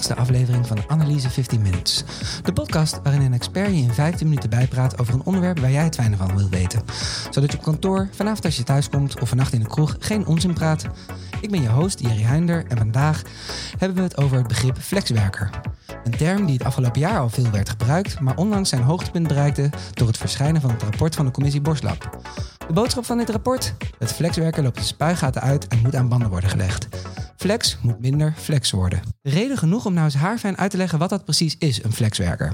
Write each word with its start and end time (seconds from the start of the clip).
twintigste 0.00 0.34
aflevering 0.34 0.66
van 0.66 0.78
Analyse 0.86 1.30
15 1.30 1.62
Minutes. 1.62 2.04
De 2.42 2.52
podcast 2.52 3.00
waarin 3.02 3.20
een 3.20 3.32
expert 3.32 3.66
je 3.66 3.82
in 3.82 3.92
15 3.92 4.28
minuten 4.28 4.50
bijpraat 4.50 4.98
over 4.98 5.14
een 5.14 5.24
onderwerp 5.24 5.58
waar 5.58 5.70
jij 5.70 5.84
het 5.84 5.94
fijne 5.94 6.16
van 6.16 6.36
wil 6.36 6.48
weten. 6.48 6.82
Zodat 7.30 7.52
je 7.52 7.58
op 7.58 7.62
kantoor, 7.64 8.08
vanavond 8.10 8.44
als 8.44 8.56
je 8.56 8.62
thuis 8.62 8.88
komt 8.88 9.20
of 9.20 9.28
vannacht 9.28 9.52
in 9.52 9.60
de 9.60 9.66
kroeg 9.66 9.96
geen 9.98 10.26
onzin 10.26 10.54
praat. 10.54 10.86
Ik 11.40 11.50
ben 11.50 11.62
je 11.62 11.68
host 11.68 12.00
Jerry 12.00 12.22
Heinder 12.22 12.64
en 12.68 12.76
vandaag 12.76 13.22
hebben 13.78 13.96
we 13.96 14.02
het 14.02 14.16
over 14.16 14.36
het 14.36 14.46
begrip 14.48 14.78
flexwerker. 14.78 15.50
Een 16.04 16.16
term 16.16 16.46
die 16.46 16.54
het 16.54 16.64
afgelopen 16.64 17.00
jaar 17.00 17.18
al 17.18 17.28
veel 17.28 17.50
werd 17.50 17.68
gebruikt, 17.68 18.20
maar 18.20 18.36
onlangs 18.36 18.68
zijn 18.68 18.82
hoogtepunt 18.82 19.28
bereikte 19.28 19.70
door 19.94 20.06
het 20.06 20.16
verschijnen 20.16 20.60
van 20.60 20.70
het 20.70 20.82
rapport 20.82 21.14
van 21.14 21.24
de 21.24 21.32
commissie 21.32 21.60
Borslab. 21.60 22.18
De 22.66 22.72
boodschap 22.72 23.04
van 23.04 23.18
dit 23.18 23.30
rapport? 23.30 23.74
Het 23.98 24.12
flexwerker 24.12 24.62
loopt 24.62 24.78
de 24.78 24.84
spuigaten 24.84 25.42
uit 25.42 25.68
en 25.68 25.78
moet 25.82 25.96
aan 25.96 26.08
banden 26.08 26.30
worden 26.30 26.50
gelegd. 26.50 26.88
Flex 27.40 27.78
moet 27.82 28.00
minder 28.00 28.34
flex 28.36 28.70
worden. 28.70 29.02
Reden 29.22 29.56
genoeg 29.56 29.86
om 29.86 29.92
nou 29.92 30.04
eens 30.04 30.14
haarfijn 30.14 30.56
uit 30.56 30.70
te 30.70 30.76
leggen 30.76 30.98
wat 30.98 31.08
dat 31.08 31.24
precies 31.24 31.56
is, 31.58 31.84
een 31.84 31.92
flexwerker. 31.92 32.52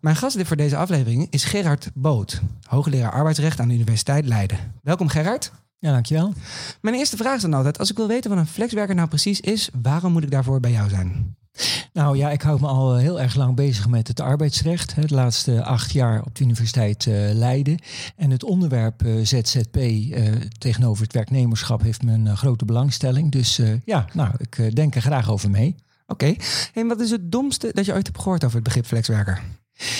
Mijn 0.00 0.16
gast 0.16 0.42
voor 0.42 0.56
deze 0.56 0.76
aflevering 0.76 1.26
is 1.30 1.44
Gerard 1.44 1.90
Boot, 1.94 2.40
hoogleraar 2.62 3.12
arbeidsrecht 3.12 3.60
aan 3.60 3.68
de 3.68 3.74
Universiteit 3.74 4.26
Leiden. 4.26 4.58
Welkom 4.82 5.08
Gerard. 5.08 5.52
Ja, 5.78 5.92
dankjewel. 5.92 6.32
Mijn 6.80 6.94
eerste 6.94 7.16
vraag 7.16 7.36
is 7.36 7.42
dan 7.42 7.54
altijd, 7.54 7.78
als 7.78 7.90
ik 7.90 7.96
wil 7.96 8.08
weten 8.08 8.30
wat 8.30 8.38
een 8.38 8.46
flexwerker 8.46 8.94
nou 8.94 9.08
precies 9.08 9.40
is, 9.40 9.68
waarom 9.82 10.12
moet 10.12 10.22
ik 10.22 10.30
daarvoor 10.30 10.60
bij 10.60 10.72
jou 10.72 10.88
zijn? 10.88 11.36
Nou 11.92 12.16
ja, 12.16 12.30
ik 12.30 12.42
hou 12.42 12.60
me 12.60 12.66
al 12.66 12.94
eh, 12.94 13.00
heel 13.00 13.20
erg 13.20 13.34
lang 13.34 13.56
bezig 13.56 13.88
met 13.88 14.08
het 14.08 14.20
arbeidsrecht. 14.20 15.08
De 15.08 15.14
laatste 15.14 15.62
acht 15.62 15.92
jaar 15.92 16.22
op 16.22 16.36
de 16.36 16.44
Universiteit 16.44 17.06
uh, 17.06 17.14
Leiden. 17.32 17.78
En 18.16 18.30
het 18.30 18.44
onderwerp 18.44 19.02
uh, 19.02 19.24
ZZP 19.24 19.78
tegenover 20.58 21.02
het 21.02 21.12
werknemerschap 21.12 21.82
heeft 21.82 22.02
me 22.02 22.12
een 22.12 22.36
grote 22.36 22.64
belangstelling. 22.64 23.32
Dus 23.32 23.60
ja, 23.84 24.06
nou, 24.12 24.30
ik 24.38 24.76
denk 24.76 24.94
er 24.94 25.02
graag 25.02 25.30
over 25.30 25.50
mee. 25.50 25.74
Oké. 26.06 26.34
En 26.74 26.86
wat 26.86 27.00
is 27.00 27.10
het 27.10 27.32
domste 27.32 27.70
dat 27.72 27.84
je 27.84 27.92
ooit 27.92 28.06
hebt 28.06 28.18
gehoord 28.18 28.44
over 28.44 28.54
het 28.54 28.64
begrip 28.64 28.86
flexwerker? 28.86 29.42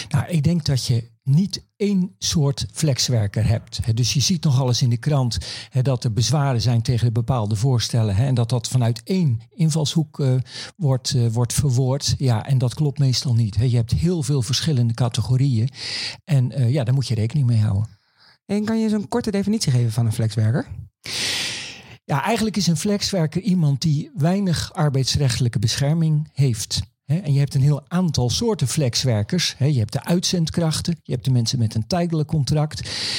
Nou, 0.09 0.27
ik 0.29 0.43
denk 0.43 0.65
dat 0.65 0.87
je 0.87 1.11
niet 1.23 1.65
één 1.77 2.15
soort 2.19 2.67
flexwerker 2.73 3.47
hebt. 3.47 3.97
Dus 3.97 4.13
je 4.13 4.21
ziet 4.21 4.45
nogal 4.45 4.69
eens 4.69 4.83
in 4.83 4.91
de 4.91 4.97
krant 4.97 5.39
dat 5.83 6.05
er 6.05 6.13
bezwaren 6.13 6.61
zijn 6.61 6.83
tegen 6.83 7.13
bepaalde 7.13 7.57
voorstellen. 7.57 8.17
En 8.17 8.35
dat 8.35 8.49
dat 8.49 8.69
vanuit 8.69 9.01
één 9.05 9.41
invalshoek 9.49 10.19
uh, 10.19 10.35
wordt, 10.77 11.15
uh, 11.15 11.27
wordt 11.27 11.53
verwoord. 11.53 12.15
Ja, 12.19 12.47
en 12.47 12.59
dat 12.59 12.75
klopt 12.75 12.99
meestal 12.99 13.35
niet. 13.35 13.57
Je 13.61 13.77
hebt 13.77 13.91
heel 13.91 14.23
veel 14.23 14.43
verschillende 14.43 14.95
categorieën. 14.95 15.69
En 16.25 16.61
uh, 16.61 16.71
ja, 16.71 16.85
daar 16.85 16.95
moet 16.95 17.09
je 17.09 17.15
rekening 17.15 17.47
mee 17.47 17.61
houden. 17.61 17.99
En 18.47 18.65
kan 18.65 18.81
je 18.81 18.89
zo'n 18.89 19.09
korte 19.09 19.31
definitie 19.31 19.73
geven 19.73 19.93
van 19.93 20.07
een 20.07 20.13
flexwerker? 20.13 20.67
Ja, 22.05 22.23
eigenlijk 22.23 22.57
is 22.57 22.67
een 22.67 22.77
flexwerker 22.77 23.43
iemand 23.43 23.81
die 23.81 24.11
weinig 24.15 24.73
arbeidsrechtelijke 24.73 25.59
bescherming 25.59 26.29
heeft. 26.33 26.81
En 27.11 27.33
je 27.33 27.39
hebt 27.39 27.55
een 27.55 27.61
heel 27.61 27.83
aantal 27.89 28.31
soorten 28.31 28.69
flexwerkers. 28.69 29.55
Je 29.59 29.79
hebt 29.79 29.93
de 29.93 30.05
uitzendkrachten, 30.05 30.97
je 31.03 31.13
hebt 31.13 31.25
de 31.25 31.31
mensen 31.31 31.59
met 31.59 31.75
een 31.75 31.87
tijdelijk 31.87 32.29
contract, 32.29 32.79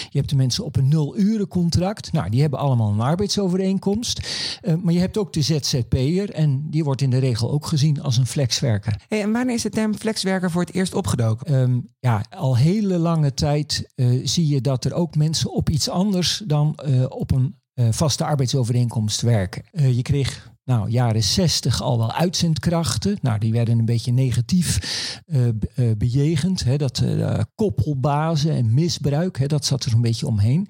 je 0.10 0.18
hebt 0.18 0.30
de 0.30 0.36
mensen 0.36 0.66
op 0.66 0.76
een 0.76 0.88
nul-uren 0.88 1.48
contract. 1.48 2.12
Nou, 2.12 2.30
die 2.30 2.42
hebben 2.42 2.60
allemaal 2.60 2.92
een 2.92 3.00
arbeidsovereenkomst. 3.00 4.20
Uh, 4.62 4.76
maar 4.76 4.94
je 4.94 5.00
hebt 5.00 5.18
ook 5.18 5.34
de 5.34 5.42
ZZP'er 5.42 6.30
en 6.30 6.70
die 6.70 6.84
wordt 6.84 7.02
in 7.02 7.10
de 7.10 7.18
regel 7.18 7.52
ook 7.52 7.66
gezien 7.66 8.02
als 8.02 8.18
een 8.18 8.28
flexwerker. 8.28 9.02
Hey, 9.08 9.22
en 9.22 9.32
wanneer 9.32 9.56
is 9.56 9.62
de 9.62 9.70
term 9.70 9.96
flexwerker 9.96 10.52
voor 10.52 10.62
het 10.62 10.74
eerst 10.74 10.94
opgedoken? 10.94 11.54
Um, 11.54 11.90
ja, 12.00 12.26
al 12.30 12.58
hele 12.58 12.98
lange 12.98 13.34
tijd 13.34 13.92
uh, 13.96 14.22
zie 14.28 14.48
je 14.48 14.62
dat 14.62 14.86
er 14.86 14.94
ook 14.94 15.16
mensen 15.16 15.52
op 15.52 15.70
iets 15.70 15.90
anders 15.90 16.42
dan 16.46 16.80
uh, 16.86 17.06
op 17.10 17.32
een 17.32 17.60
vaste 17.92 18.26
arbeidsovereenkomst 18.26 19.22
werken. 19.22 19.64
je 19.72 20.02
kreeg 20.02 20.52
nou, 20.72 20.90
jaren 20.90 21.24
60 21.24 21.82
al 21.82 21.98
wel 21.98 22.12
uitzendkrachten. 22.12 23.18
Nou, 23.22 23.40
die 23.40 23.52
werden 23.52 23.80
een 23.80 23.86
beetje 23.86 24.12
negatief 24.12 24.80
uh, 25.26 25.48
uh, 25.48 25.92
bejegend. 25.98 26.64
Hè, 26.64 26.78
dat 26.78 27.02
uh, 27.04 27.40
koppelbazen 27.56 28.52
en 28.52 28.74
misbruik, 28.74 29.40
hè, 29.40 29.48
dat 29.48 29.66
zat 29.66 29.84
er 29.84 29.94
een 29.94 30.02
beetje 30.02 30.28
omheen. 30.28 30.68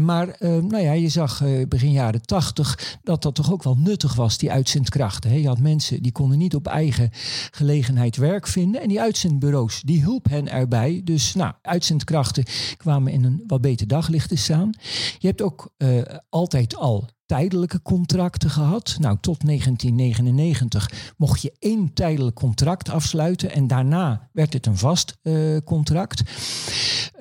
maar 0.00 0.36
nou 0.40 0.78
ja, 0.78 0.92
je 0.92 1.08
zag 1.08 1.42
begin 1.68 1.92
jaren 1.92 2.22
80 2.22 2.98
dat 3.02 3.22
dat 3.22 3.34
toch 3.34 3.52
ook 3.52 3.62
wel 3.62 3.76
nuttig 3.76 4.14
was, 4.14 4.38
die 4.38 4.52
uitzendkrachten. 4.52 5.30
Hè. 5.30 5.36
Je 5.36 5.46
had 5.46 5.58
mensen 5.58 6.02
die 6.02 6.12
konden 6.12 6.38
niet 6.38 6.54
op 6.54 6.66
eigen 6.66 7.10
gelegenheid 7.50 8.16
werk 8.16 8.46
vinden. 8.46 8.80
En 8.80 8.88
die 8.88 9.00
uitzendbureaus, 9.00 9.82
die 9.82 9.98
hielp 9.98 10.28
hen 10.28 10.48
erbij. 10.48 11.00
Dus 11.04 11.34
nou, 11.34 11.52
uitzendkrachten 11.62 12.44
kwamen 12.76 13.12
in 13.12 13.24
een 13.24 13.42
wat 13.46 13.60
beter 13.60 13.86
daglicht 13.86 14.28
te 14.28 14.36
staan. 14.36 14.70
Je 15.18 15.26
hebt 15.26 15.42
ook 15.42 15.72
altijd 16.28 16.76
al 16.76 17.08
tijdelijke 17.26 17.82
contracten 17.82 18.50
gehad. 18.50 18.96
Nou, 19.00 19.16
tot 19.20 19.46
1999 19.46 21.14
mocht 21.16 21.42
je 21.42 21.52
één 21.58 21.92
tijdelijk 21.92 22.36
contract 22.36 22.90
afsluiten 22.90 23.52
en 23.52 23.66
daarna 23.66 24.28
werd 24.32 24.52
het 24.52 24.66
een 24.66 24.78
vast 24.78 25.16
uh, 25.22 25.58
contract. 25.64 26.22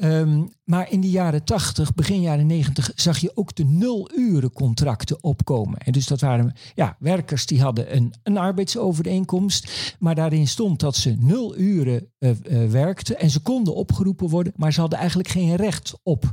Um, 0.01 0.51
maar 0.63 0.91
in 0.91 1.01
de 1.01 1.09
jaren 1.09 1.43
80, 1.43 1.93
begin 1.93 2.21
jaren 2.21 2.47
90, 2.47 2.91
zag 2.95 3.17
je 3.17 3.31
ook 3.35 3.55
de 3.55 3.65
nul-uren 3.65 4.51
contracten 4.51 5.23
opkomen. 5.23 5.77
En 5.79 5.91
dus 5.91 6.07
dat 6.07 6.21
waren 6.21 6.53
ja, 6.75 6.95
werkers 6.99 7.45
die 7.45 7.61
hadden 7.61 7.95
een, 7.95 8.13
een 8.23 8.37
arbeidsovereenkomst, 8.37 9.95
maar 9.99 10.15
daarin 10.15 10.47
stond 10.47 10.79
dat 10.79 10.95
ze 10.95 11.15
nul 11.19 11.57
uren 11.57 12.07
uh, 12.19 12.29
uh, 12.29 12.69
werkten 12.69 13.19
en 13.19 13.29
ze 13.29 13.39
konden 13.39 13.75
opgeroepen 13.75 14.29
worden, 14.29 14.53
maar 14.55 14.73
ze 14.73 14.79
hadden 14.79 14.99
eigenlijk 14.99 15.29
geen 15.29 15.55
recht 15.55 15.93
op, 16.03 16.29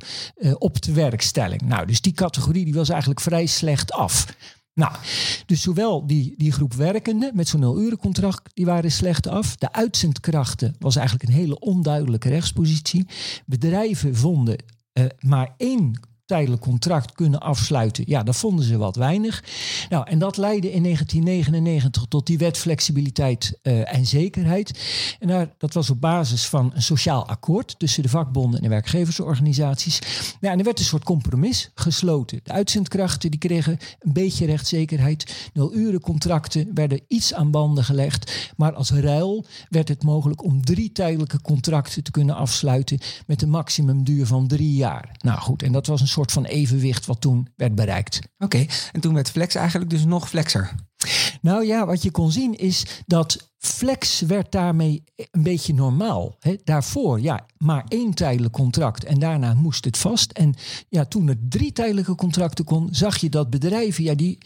op 0.59 0.83
de 0.83 0.93
werkstelling. 0.93 1.63
Nou, 1.63 1.87
dus 1.87 2.01
die 2.01 2.13
categorie 2.13 2.65
die 2.65 2.75
was 2.75 2.89
eigenlijk 2.89 3.21
vrij 3.21 3.47
slecht 3.61 3.93
af. 3.93 4.27
Nou, 4.75 4.93
dus 5.47 5.63
zowel 5.63 6.07
die, 6.07 6.35
die 6.37 6.53
groep 6.53 6.75
werkenden 6.75 7.31
met 7.35 7.49
zo'n 7.49 7.61
nul-urencontract, 7.61 8.51
die 8.55 8.65
waren 8.65 8.91
slecht 8.91 9.27
af. 9.27 9.57
De 9.57 9.73
uitzendkrachten 9.73 10.75
was 10.79 10.97
eigenlijk 10.97 11.29
een 11.29 11.35
hele 11.35 11.59
onduidelijke 11.59 12.29
rechtspositie. 12.29 13.07
Bedrijven 13.47 14.17
vonden 14.17 14.57
uh, 14.93 15.05
maar 15.19 15.55
één 15.57 16.01
tijdelijk 16.31 16.63
contract 16.63 17.13
kunnen 17.13 17.41
afsluiten. 17.41 18.05
Ja, 18.07 18.23
dat 18.23 18.37
vonden 18.37 18.65
ze 18.65 18.77
wat 18.77 18.97
weinig. 18.97 19.45
Nou, 19.89 20.07
en 20.09 20.19
dat 20.19 20.37
leidde 20.37 20.73
in 20.73 20.83
1999 20.83 22.05
tot 22.09 22.27
die 22.27 22.39
wet 22.39 22.59
flexibiliteit 22.59 23.59
uh, 23.63 23.95
en 23.95 24.07
zekerheid. 24.07 24.79
En 25.19 25.51
dat 25.59 25.75
was 25.75 25.91
op 25.91 26.01
basis 26.01 26.47
van 26.47 26.71
een 26.75 26.83
sociaal 26.83 27.29
akkoord 27.29 27.79
tussen 27.79 28.03
de 28.03 28.09
vakbonden 28.09 28.57
en 28.57 28.63
de 28.63 28.69
werkgeversorganisaties. 28.69 29.99
Ja, 30.41 30.51
en 30.51 30.59
er 30.59 30.65
werd 30.65 30.79
een 30.79 30.85
soort 30.85 31.05
compromis 31.05 31.71
gesloten. 31.75 32.41
De 32.43 32.53
uitzendkrachten 32.53 33.31
die 33.31 33.41
kregen 33.41 33.79
een 34.01 34.13
beetje 34.13 34.47
rechtszekerheid. 34.47 35.51
Nul 35.53 35.99
contracten 36.01 36.71
werden 36.75 37.01
iets 37.09 37.35
aan 37.35 37.51
banden 37.51 37.85
gelegd. 37.85 38.53
Maar 38.57 38.73
als 38.73 38.91
ruil 38.91 39.45
werd 39.69 39.89
het 39.89 40.03
mogelijk 40.03 40.45
om 40.45 40.65
drie 40.65 40.93
tijdelijke 40.93 41.41
contracten 41.41 42.03
te 42.03 42.11
kunnen 42.11 42.35
afsluiten 42.35 42.99
met 43.27 43.43
een 43.43 43.51
maximumduur 43.51 44.27
van 44.27 44.47
drie 44.47 44.75
jaar. 44.75 45.17
Nou 45.19 45.41
goed, 45.41 45.63
en 45.63 45.73
dat 45.73 45.87
was 45.87 46.01
een 46.01 46.09
soort 46.09 46.20
soort 46.21 46.33
van 46.33 46.45
evenwicht 46.45 47.07
wat 47.07 47.21
toen 47.21 47.49
werd 47.57 47.75
bereikt. 47.75 48.21
Oké, 48.39 48.67
en 48.93 49.01
toen 49.01 49.15
werd 49.15 49.31
flex 49.31 49.55
eigenlijk 49.55 49.91
dus 49.91 50.05
nog 50.05 50.29
flexer. 50.29 50.75
Nou 51.41 51.67
ja, 51.67 51.87
wat 51.87 52.03
je 52.03 52.11
kon 52.11 52.33
zien 52.33 52.55
is 52.55 53.03
dat 53.07 53.51
flex 53.61 54.21
werd 54.21 54.53
daarmee 54.53 55.05
een 55.31 55.43
beetje 55.43 55.75
normaal. 55.75 56.37
He, 56.41 56.57
daarvoor, 56.65 57.21
ja, 57.21 57.47
maar 57.59 57.85
één 57.89 58.15
tijdelijk 58.15 58.53
contract 58.53 59.05
en 59.05 59.19
daarna 59.19 59.55
moest 59.55 59.85
het 59.85 59.99
vast. 59.99 60.33
En 60.33 60.55
ja, 60.89 61.05
toen 61.05 61.29
er 61.29 61.37
drie 61.49 61.73
tijdelijke 61.73 62.15
contracten 62.15 62.65
kon, 62.65 62.89
zag 62.91 63.17
je 63.17 63.29
dat 63.29 63.51
bedrijven, 63.51 64.05
ja, 64.05 64.15
die 64.15 64.39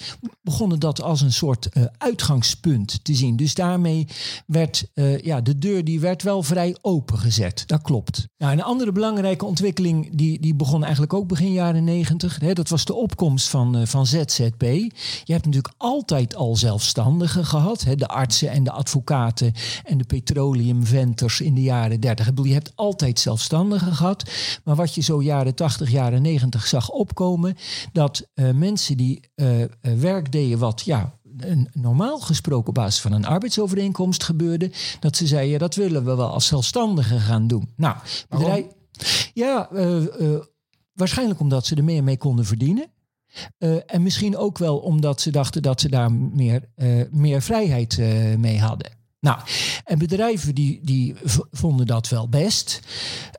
begonnen 0.43 0.81
dat 0.81 1.03
als 1.03 1.21
een 1.21 1.33
soort 1.33 1.69
uh, 1.73 1.85
uitgangspunt 1.99 3.05
te 3.05 3.15
zien. 3.15 3.37
Dus 3.37 3.55
daarmee 3.55 4.07
werd, 4.47 4.91
uh, 4.95 5.19
ja, 5.19 5.41
de 5.41 5.59
deur 5.59 5.85
die 5.85 6.01
werd 6.01 6.23
wel 6.23 6.43
vrij 6.43 6.77
opengezet. 6.81 7.63
Dat 7.67 7.83
klopt. 7.83 8.27
Nou, 8.39 8.53
een 8.53 8.63
andere 8.63 8.93
belangrijke 8.93 9.45
ontwikkeling, 9.45 10.17
die, 10.17 10.41
die 10.41 10.55
begon 10.55 10.83
eigenlijk 10.83 11.13
ook 11.13 11.29
begin 11.29 11.53
jaren 11.53 11.85
negentig. 11.85 12.39
Dat 12.39 12.69
was 12.69 12.85
de 12.85 12.95
opkomst 12.95 13.49
van, 13.49 13.77
uh, 13.77 13.87
van 13.87 14.07
ZZP. 14.07 14.63
Je 15.25 15.33
hebt 15.33 15.45
natuurlijk 15.45 15.75
altijd 15.77 16.35
al 16.35 16.44
zelfstandigen 16.53 17.45
gehad, 17.45 17.85
hè, 17.85 17.95
de 17.95 18.09
artsen 18.09 18.51
en 18.51 18.65
de 18.65 18.71
advocaten 18.71 19.53
en 19.85 19.99
de 19.99 20.05
petroleumventers 20.05 21.41
in 21.41 21.55
de 21.55 21.63
jaren 21.63 22.01
30. 22.01 22.31
Je 22.43 22.53
hebt 22.53 22.73
altijd 22.75 23.21
zelfstandigen 23.21 23.93
gehad, 23.93 24.31
maar 24.65 24.77
wat 24.77 24.95
je 24.95 25.01
zo 25.01 25.23
jaren 25.23 25.55
80, 25.55 25.91
jaren 25.91 26.23
90 26.23 26.67
zag 26.67 26.91
opkomen, 26.91 27.57
dat 27.93 28.29
uh, 28.35 28.51
mensen 28.51 28.97
die 28.97 29.21
uh, 29.37 29.65
werk 29.81 30.33
deden 30.33 30.59
wat 30.59 30.83
ja, 30.85 31.19
normaal 31.73 32.19
gesproken 32.19 32.69
op 32.69 32.75
basis 32.75 33.01
van 33.01 33.13
een 33.13 33.27
arbeidsovereenkomst 33.27 34.23
gebeurde, 34.23 34.71
dat 35.01 35.17
ze 35.17 35.27
zeiden, 35.27 35.53
ja, 35.53 35.59
dat 35.59 35.75
willen 35.75 36.05
we 36.05 36.15
wel 36.15 36.31
als 36.31 36.47
zelfstandigen 36.47 37.21
gaan 37.21 37.47
doen. 37.47 37.73
Nou, 37.77 37.97
bedrijf, 38.29 38.67
ja, 39.35 39.69
uh, 39.73 40.05
waarschijnlijk 40.93 41.41
omdat 41.41 41.67
ze 41.67 41.75
er 41.75 41.85
meer 41.85 42.05
mee 42.05 42.17
konden 42.17 42.45
verdienen. 42.45 42.93
Uh, 43.59 43.77
en 43.87 44.03
misschien 44.03 44.37
ook 44.37 44.59
wel 44.59 44.79
omdat 44.79 45.21
ze 45.21 45.31
dachten 45.31 45.63
dat 45.63 45.81
ze 45.81 45.89
daar 45.89 46.13
meer, 46.13 46.69
uh, 46.77 47.05
meer 47.11 47.43
vrijheid 47.43 47.99
uh, 47.99 48.35
mee 48.37 48.61
hadden. 48.61 48.91
Nou, 49.21 49.39
en 49.85 49.99
bedrijven 49.99 50.55
die, 50.55 50.81
die 50.83 51.15
vonden 51.51 51.87
dat 51.87 52.09
wel 52.09 52.29
best. 52.29 52.81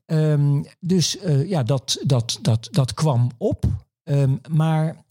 Um, 0.06 0.66
dus 0.80 1.18
ja, 1.46 1.64
dat, 1.64 2.02
dat, 2.06 2.40
dat, 2.42 2.68
dat 2.72 2.94
kwam 2.94 3.32
op. 3.38 3.66
Um, 4.04 4.40
maar 4.50 5.04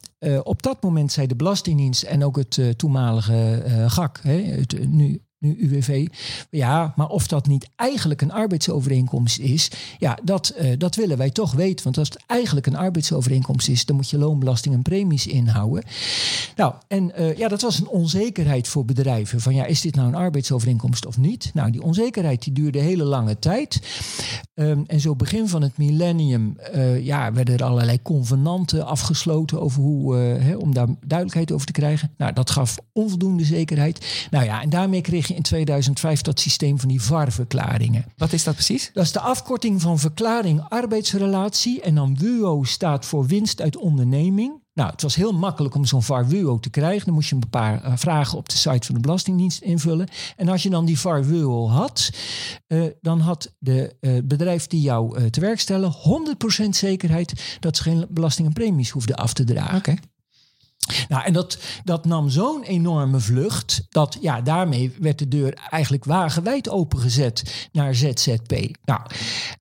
op 0.43 0.63
dat 0.63 0.83
moment 0.83 1.13
zei 1.13 1.27
de 1.27 1.37
Belastingdienst 1.37 2.03
en 2.03 2.25
ook 2.25 2.37
het 2.37 2.79
toenmalige 2.79 3.63
GAK, 3.89 4.21
hè, 4.23 4.37
het 4.43 4.89
nu 4.89 5.24
nu 5.39 5.57
UWV. 5.59 6.07
Ja, 6.51 6.93
maar 6.97 7.09
of 7.09 7.27
dat 7.27 7.47
niet 7.47 7.69
eigenlijk 7.77 8.21
een 8.21 8.33
arbeidsovereenkomst 8.33 9.39
is, 9.39 9.71
ja, 9.99 10.19
dat, 10.23 10.55
uh, 10.61 10.73
dat 10.79 10.95
willen 10.95 11.19
wij 11.19 11.31
toch 11.31 11.53
weten. 11.53 11.85
Want 11.85 11.99
als 11.99 12.09
het 12.09 12.23
eigenlijk 12.27 12.67
een 12.67 12.77
arbeidsovereenkomst 12.77 13.69
is, 13.69 13.85
dan 13.85 13.97
moet 13.97 14.11
je 14.11 14.19
loonbelasting 14.19 14.75
en 14.75 14.83
premies 14.83 15.27
inhouden. 15.27 15.85
Nou, 16.57 16.75
en 16.89 17.13
uh, 17.19 17.37
ja, 17.37 17.49
dat 17.49 17.63
was 17.63 17.81
een 17.81 17.89
onzekerheid 17.89 18.69
voor 18.69 18.85
bedrijven. 18.85 19.41
Van 19.41 19.55
ja, 19.55 19.65
is 19.65 19.81
dit 19.81 19.95
nou 19.95 20.09
een 20.09 20.15
arbeidsovereenkomst 20.15 21.07
of 21.07 21.19
niet? 21.19 21.51
Nou, 21.55 21.71
die 21.71 21.83
onzekerheid 21.83 22.43
die 22.43 22.53
duurde 22.53 22.79
hele 22.79 23.05
lange 23.05 23.39
tijd. 23.39 23.81
Um, 24.55 24.85
en 24.87 25.01
zo 25.01 25.17
begin 25.17 25.49
van 25.49 25.63
het 25.63 25.79
millennium 25.79 26.57
uh, 26.75 27.05
ja, 27.05 27.33
werden 27.33 27.55
er 27.55 27.65
allerlei 27.65 28.03
convenanten 28.03 28.87
afgesloten 28.87 29.61
over 29.61 29.83
hoe, 29.83 30.57
om 30.59 30.75
daar 30.75 30.87
duidelijkheid 31.07 31.53
over 31.53 31.67
te 31.67 31.73
krijgen. 31.73 32.11
Nou, 32.17 32.33
dat 32.33 32.51
gaf 32.51 32.79
onvoldoende 32.93 33.45
zekerheid. 33.45 34.27
Nou 34.31 34.45
ja, 34.45 34.63
en 34.63 34.71
daarmee 34.71 35.01
kreeg 35.01 35.34
in 35.35 35.43
2005 35.43 36.23
dat 36.23 36.41
systeem 36.41 36.79
van 36.79 36.89
die 36.89 37.03
VAR-verklaringen. 37.03 38.05
Wat 38.17 38.33
is 38.33 38.45
dat 38.45 38.55
precies? 38.55 38.91
Dat 38.93 39.05
is 39.05 39.13
de 39.13 39.21
afkorting 39.21 39.81
van 39.81 39.99
verklaring 39.99 40.65
arbeidsrelatie. 40.69 41.81
En 41.81 41.95
dan 41.95 42.17
WUO 42.19 42.63
staat 42.63 43.07
voor 43.07 43.27
winst 43.27 43.61
uit 43.61 43.77
onderneming. 43.77 44.63
Nou, 44.75 44.91
het 44.91 45.03
was 45.03 45.15
heel 45.15 45.33
makkelijk 45.33 45.75
om 45.75 45.85
zo'n 45.85 46.03
VAR-WUO 46.03 46.59
te 46.59 46.71
krijgen. 46.71 47.05
Dan 47.05 47.15
moest 47.15 47.29
je 47.29 47.35
een 47.35 47.49
paar 47.51 47.85
uh, 47.85 47.93
vragen 47.97 48.39
op 48.39 48.49
de 48.49 48.57
site 48.57 48.87
van 48.87 48.95
de 48.95 49.01
Belastingdienst 49.01 49.61
invullen. 49.61 50.09
En 50.37 50.49
als 50.49 50.63
je 50.63 50.71
dan 50.71 50.85
die 50.85 50.99
VAR-WUO 50.99 51.69
had, 51.69 52.11
uh, 52.69 52.87
dan 53.01 53.21
had 53.21 53.55
de 53.59 53.97
uh, 54.01 54.19
bedrijf 54.25 54.67
die 54.67 54.81
jou 54.81 55.31
te 55.31 55.41
werk 55.41 55.61
stellen 55.61 55.95
100% 56.65 56.69
zekerheid 56.69 57.59
dat 57.61 57.77
ze 57.77 57.83
geen 57.83 58.07
belasting 58.11 58.47
en 58.47 58.53
premies 58.53 58.91
hoefden 58.91 59.17
af 59.17 59.33
te 59.33 59.45
dragen. 59.45 59.77
Oké. 59.77 59.91
Okay. 59.91 60.14
Nou, 61.09 61.25
en 61.25 61.33
dat, 61.33 61.59
dat 61.85 62.05
nam 62.05 62.29
zo'n 62.29 62.63
enorme 62.63 63.21
vlucht 63.21 63.87
dat 63.89 64.19
ja, 64.21 64.41
daarmee 64.41 64.93
werd 65.01 65.19
de 65.19 65.29
deur 65.29 65.55
eigenlijk 65.71 66.05
wagenwijd 66.05 66.69
opengezet 66.69 67.69
naar 67.73 67.95
ZZP. 67.95 68.53
Nou, 68.85 69.01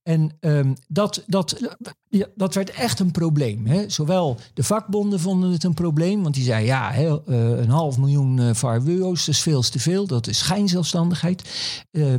en 0.04 0.38
um, 0.40 0.74
dat, 0.88 1.24
dat, 1.28 1.76
ja, 2.18 2.26
dat 2.36 2.54
werd 2.54 2.70
echt 2.70 3.00
een 3.00 3.12
probleem. 3.12 3.66
Hè. 3.66 3.90
Zowel 3.90 4.38
de 4.54 4.64
vakbonden 4.64 5.20
vonden 5.20 5.52
het 5.52 5.64
een 5.64 5.74
probleem, 5.74 6.24
want 6.24 6.36
die 6.36 6.44
zeiden 6.44 6.68
ja, 6.68 6.98
uh, 6.98 7.14
een 7.26 7.70
half 7.70 7.98
miljoen 7.98 8.38
uh, 8.38 9.00
dat 9.00 9.28
is 9.28 9.42
veel 9.42 9.62
te 9.62 9.80
veel, 9.80 10.08
dat 10.08 10.28
is 10.28 10.38
schijnzelfstandigheid. 10.38 11.50
Uh, 11.92 12.14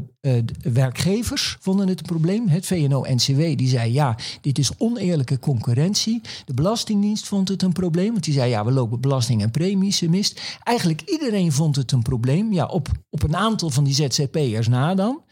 werkgevers 0.63 1.57
vonden 1.61 1.89
het 1.89 1.99
een 1.99 2.07
probleem. 2.07 2.49
Het 2.49 2.67
VNO-NCW 2.67 3.57
die 3.57 3.69
zei 3.69 3.93
ja, 3.93 4.17
dit 4.41 4.59
is 4.59 4.71
oneerlijke 4.79 5.39
concurrentie. 5.39 6.21
De 6.45 6.55
Belastingdienst 6.55 7.27
vond 7.27 7.49
het 7.49 7.63
een 7.63 7.73
probleem, 7.73 8.11
want 8.11 8.25
die 8.25 8.35
zei 8.35 8.51
ja, 8.51 8.65
we 8.65 8.73
lopen 8.73 9.01
belasting 9.01 9.43
en 9.43 9.51
premies 9.51 10.01
mist. 10.01 10.41
Eigenlijk 10.63 11.01
iedereen 11.01 11.53
vond 11.53 11.77
het 11.77 11.93
een 11.93 12.03
probleem, 12.03 12.53
ja, 12.53 12.67
op, 12.67 12.89
op 13.11 13.23
een 13.23 13.37
aantal 13.37 13.71
van 13.71 13.85
die 13.85 13.95
ZZP'ers 13.95 14.69
na 14.69 14.95
dan. 14.95 15.23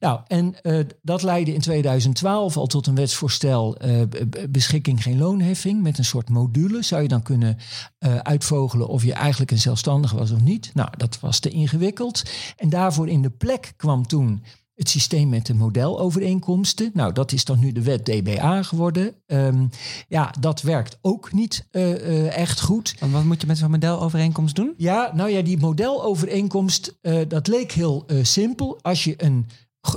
Nou, 0.00 0.20
en 0.26 0.54
dat 1.02 1.22
leidde 1.22 1.54
in 1.54 1.60
2012 1.60 2.56
al 2.56 2.66
tot 2.66 2.86
een 2.86 2.94
wetsvoorstel 2.94 3.79
uh, 3.84 4.02
beschikking 4.50 5.02
geen 5.02 5.18
loonheffing 5.18 5.82
met 5.82 5.98
een 5.98 6.04
soort 6.04 6.28
module. 6.28 6.82
Zou 6.82 7.02
je 7.02 7.08
dan 7.08 7.22
kunnen 7.22 7.56
uh, 7.98 8.16
uitvogelen 8.16 8.88
of 8.88 9.04
je 9.04 9.12
eigenlijk 9.12 9.50
een 9.50 9.58
zelfstandige 9.58 10.16
was 10.16 10.30
of 10.30 10.40
niet? 10.40 10.70
Nou, 10.74 10.88
dat 10.96 11.20
was 11.20 11.38
te 11.38 11.50
ingewikkeld. 11.50 12.22
En 12.56 12.68
daarvoor 12.68 13.08
in 13.08 13.22
de 13.22 13.30
plek 13.30 13.72
kwam 13.76 14.06
toen 14.06 14.42
het 14.80 14.88
systeem 14.88 15.28
met 15.28 15.46
de 15.46 15.54
modelovereenkomsten. 15.54 16.90
Nou, 16.94 17.12
dat 17.12 17.32
is 17.32 17.44
dan 17.44 17.58
nu 17.58 17.72
de 17.72 17.82
wet 17.82 18.04
DBA 18.04 18.62
geworden. 18.62 19.14
Um, 19.26 19.70
ja, 20.08 20.34
dat 20.40 20.62
werkt 20.62 20.98
ook 21.00 21.32
niet 21.32 21.66
uh, 21.72 21.88
uh, 21.90 22.36
echt 22.36 22.60
goed. 22.60 22.94
En 22.98 23.10
wat 23.10 23.24
moet 23.24 23.40
je 23.40 23.46
met 23.46 23.58
zo'n 23.58 23.70
modelovereenkomst 23.70 24.56
doen? 24.56 24.74
Ja, 24.76 25.10
nou 25.14 25.30
ja, 25.30 25.42
die 25.42 25.58
modelovereenkomst, 25.58 26.98
uh, 27.02 27.20
dat 27.28 27.46
leek 27.46 27.72
heel 27.72 28.06
simpel. 28.22 28.78
Als 28.82 29.04
je 29.04 29.14
een 29.16 29.46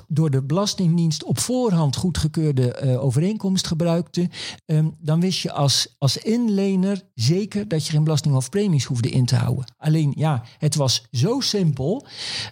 door 0.07 0.29
de 0.29 0.43
Belastingdienst 0.43 1.23
op 1.23 1.39
voorhand 1.39 1.95
goedgekeurde 1.95 2.81
uh, 2.83 3.03
overeenkomst 3.03 3.67
gebruikte, 3.67 4.29
um, 4.65 4.95
dan 4.99 5.19
wist 5.19 5.39
je 5.39 5.51
als, 5.51 5.95
als 5.97 6.17
inlener 6.17 7.01
zeker 7.13 7.67
dat 7.67 7.85
je 7.85 7.91
geen 7.91 8.03
belasting 8.03 8.35
of 8.35 8.49
premies 8.49 8.85
hoefde 8.85 9.09
in 9.09 9.25
te 9.25 9.35
houden. 9.35 9.65
Alleen 9.77 10.13
ja, 10.15 10.43
het 10.57 10.75
was 10.75 11.07
zo 11.11 11.39
simpel. 11.39 12.05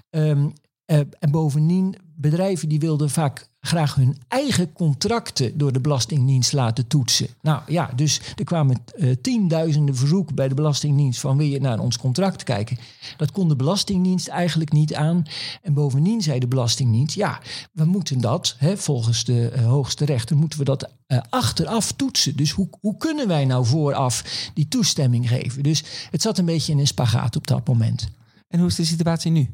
Um, 0.09 0.53
uh, 0.91 0.99
en 1.19 1.31
bovendien, 1.31 1.95
bedrijven 2.21 2.69
die 2.69 2.79
wilden 2.79 3.09
vaak 3.09 3.49
graag 3.61 3.95
hun 3.95 4.17
eigen 4.27 4.73
contracten 4.73 5.57
door 5.57 5.71
de 5.71 5.79
Belastingdienst 5.79 6.53
laten 6.53 6.87
toetsen. 6.87 7.27
Nou 7.41 7.61
ja, 7.67 7.91
dus 7.95 8.21
er 8.35 8.43
kwamen 8.43 8.77
uh, 8.95 9.15
tienduizenden 9.21 9.95
verzoeken 9.95 10.35
bij 10.35 10.47
de 10.47 10.55
Belastingdienst 10.55 11.19
van 11.19 11.37
wil 11.37 11.47
je 11.47 11.59
naar 11.59 11.79
ons 11.79 11.97
contract 11.97 12.43
kijken. 12.43 12.77
Dat 13.17 13.31
kon 13.31 13.47
de 13.47 13.55
Belastingdienst 13.55 14.27
eigenlijk 14.27 14.71
niet 14.71 14.93
aan. 14.95 15.23
En 15.61 15.73
bovendien 15.73 16.21
zei 16.21 16.39
de 16.39 16.47
Belastingdienst, 16.47 17.15
ja, 17.15 17.39
we 17.71 17.85
moeten 17.85 18.21
dat, 18.21 18.55
hè, 18.57 18.77
volgens 18.77 19.23
de 19.23 19.53
uh, 19.55 19.65
hoogste 19.65 20.05
rechter, 20.05 20.37
moeten 20.37 20.59
we 20.59 20.65
dat 20.65 20.89
uh, 21.07 21.17
achteraf 21.29 21.91
toetsen. 21.91 22.35
Dus 22.35 22.51
hoe, 22.51 22.67
hoe 22.79 22.97
kunnen 22.97 23.27
wij 23.27 23.45
nou 23.45 23.65
vooraf 23.65 24.23
die 24.53 24.67
toestemming 24.67 25.29
geven? 25.29 25.63
Dus 25.63 25.83
het 26.11 26.21
zat 26.21 26.37
een 26.37 26.45
beetje 26.45 26.71
in 26.71 26.79
een 26.79 26.87
spagaat 26.87 27.35
op 27.35 27.47
dat 27.47 27.67
moment. 27.67 28.09
En 28.51 28.59
hoe 28.59 28.67
is 28.67 28.75
de 28.75 28.85
situatie 28.85 29.31
nu? 29.31 29.49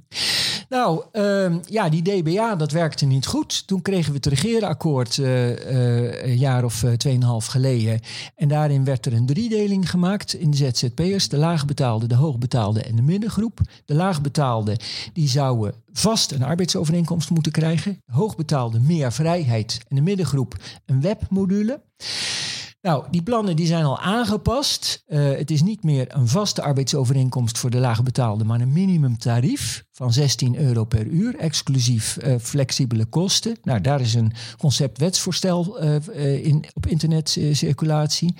Nou, 0.69 1.03
uh, 1.13 1.55
ja, 1.65 1.89
die 1.89 2.01
DBA, 2.01 2.55
dat 2.55 2.71
werkte 2.71 3.05
niet 3.05 3.25
goed. 3.25 3.67
Toen 3.67 3.81
kregen 3.81 4.09
we 4.09 4.15
het 4.15 4.25
regeerakkoord 4.25 5.17
uh, 5.17 5.49
een 6.23 6.37
jaar 6.37 6.63
of 6.63 6.83
uh, 6.83 6.93
tweeënhalf 6.93 7.45
geleden. 7.45 7.99
En 8.35 8.47
daarin 8.47 8.83
werd 8.83 9.05
er 9.05 9.13
een 9.13 9.25
driedeling 9.25 9.89
gemaakt 9.89 10.33
in 10.33 10.51
de 10.51 10.57
ZZP'ers. 10.57 11.29
De 11.29 11.37
laagbetaalde, 11.37 12.07
de 12.07 12.15
hoogbetaalde 12.15 12.81
en 12.81 12.95
de 12.95 13.01
middengroep. 13.01 13.59
De 13.85 13.93
laagbetaalde, 13.93 14.79
die 15.13 15.29
zouden 15.29 15.73
vast 15.91 16.31
een 16.31 16.43
arbeidsovereenkomst 16.43 17.29
moeten 17.29 17.51
krijgen. 17.51 18.01
De 18.05 18.13
hoogbetaalde 18.13 18.79
meer 18.79 19.11
vrijheid. 19.11 19.79
En 19.87 19.95
de 19.95 20.01
middengroep 20.01 20.55
een 20.85 21.01
webmodule. 21.01 21.81
Nou, 22.81 23.05
die 23.11 23.23
plannen 23.23 23.55
die 23.55 23.65
zijn 23.65 23.83
al 23.83 23.99
aangepast. 23.99 25.03
Uh, 25.07 25.31
het 25.31 25.51
is 25.51 25.61
niet 25.61 25.83
meer 25.83 26.15
een 26.15 26.27
vaste 26.27 26.61
arbeidsovereenkomst 26.61 27.57
voor 27.57 27.69
de 27.69 27.77
laagbetaalde, 27.77 28.43
maar 28.43 28.61
een 28.61 28.71
minimumtarief 28.71 29.85
van 29.91 30.13
16 30.13 30.57
euro 30.57 30.83
per 30.83 31.05
uur, 31.05 31.35
exclusief 31.35 32.17
uh, 32.23 32.35
flexibele 32.39 33.05
kosten. 33.05 33.57
Nou, 33.63 33.81
daar 33.81 34.01
is 34.01 34.13
een 34.13 34.33
concept 34.57 34.97
wetsvoorstel 34.97 35.83
uh, 35.83 36.45
in, 36.45 36.65
op 36.73 36.85
internetcirculatie. 36.85 38.35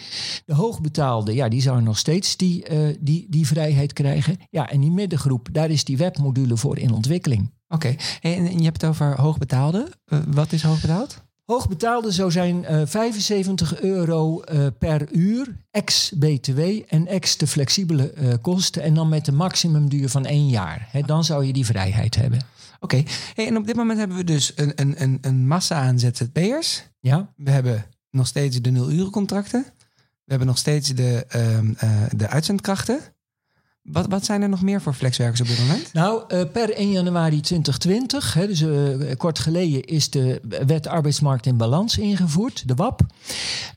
De 0.46 0.53
hoogbetaalde, 0.53 1.34
ja, 1.34 1.50
die 1.50 1.62
zou 1.62 1.82
nog 1.82 1.98
steeds 1.98 2.38
die, 2.38 2.65
die, 3.00 3.25
die 3.29 3.48
vrijheid 3.48 3.94
krijgen. 3.94 4.38
Ja, 4.50 4.70
en 4.70 4.79
die 4.79 4.91
middengroep, 4.91 5.50
daar 5.51 5.70
is 5.70 5.84
die 5.84 5.98
webmodule 5.98 6.58
voor 6.58 6.77
in 6.77 6.94
ontwikkeling. 6.94 7.51
Oké, 7.67 7.96
en 8.22 8.58
je 8.58 8.63
hebt 8.63 8.82
het 8.82 8.89
over 8.89 9.22
hoogbetaalde. 9.22 9.88
wat 10.27 10.51
is 10.51 10.63
hoogbetaald? 10.63 11.26
Hoogbetaalde 11.48 12.12
zou 12.12 12.32
zijn 12.32 12.66
uh, 12.70 12.82
75 12.86 13.82
euro 13.82 14.42
uh, 14.51 14.68
per 14.80 15.12
uur, 15.12 15.58
ex-BTW 15.72 16.60
en 16.88 17.08
ex 17.08 17.38
de 17.38 17.48
flexibele 17.48 18.13
uh, 18.16 18.34
kosten. 18.42 18.82
En 18.82 18.94
dan 18.94 19.10
met 19.10 19.25
de 19.25 19.32
maximumduur 19.32 20.10
van 20.10 20.25
één 20.25 20.48
jaar. 20.48 20.88
He, 20.92 21.01
dan 21.01 21.24
zou 21.24 21.46
je 21.46 21.54
die 21.54 21.66
vrijheid 21.66 22.16
hebben. 22.16 22.39
Oké, 22.80 22.96
okay. 22.96 23.08
hey, 23.34 23.48
en 23.48 23.58
op 23.58 23.68
dit 23.68 23.75
moment 23.75 24.00
hebben 24.00 24.18
we 24.18 24.24
dus 24.24 24.51
een, 24.56 24.72
een, 24.75 25.01
een, 25.01 25.18
een 25.22 25.48
massa 25.48 25.82
aan 25.82 26.00
ZZP'ers. 26.00 26.84
Ja. 27.00 27.34
We 27.36 27.51
hebben 27.51 27.86
nog 28.10 28.27
steeds 28.27 28.62
de 28.62 28.72
nul-urencontracten. 28.72 29.66
We 30.24 30.34
hebben 30.34 30.48
nog 30.48 30.58
steeds 30.58 30.96
de, 30.96 31.25
uh, 31.84 32.04
de 32.16 32.27
uitzendkrachten. 32.27 33.00
Wat, 33.91 34.08
wat 34.08 34.25
zijn 34.25 34.41
er 34.41 34.50
nog 34.50 34.62
meer 34.62 34.82
voor 34.82 34.94
flexwerkers 34.94 35.41
op 35.41 35.48
dit 35.48 35.60
moment? 35.60 35.94
Nou, 35.94 36.24
uh, 36.27 36.41
per 36.51 36.74
1 36.74 36.91
januari 36.91 37.41
2020, 37.41 38.34
hè, 38.34 38.48
dus 38.48 38.62
uh, 38.62 39.12
kort 39.17 39.39
geleden, 39.39 39.84
is 39.84 40.10
de 40.10 40.41
wet 40.65 40.88
arbeidsmarkt 40.88 41.46
in 41.46 41.58
balans 41.58 41.98
ingevoerd, 41.98 42.67
de 42.67 42.75
WAP. 42.75 43.01